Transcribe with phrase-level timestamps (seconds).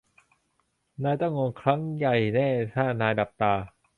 [1.03, 3.53] นายต้องงงครั้งใหญ่แน่ถ้านายหลับตา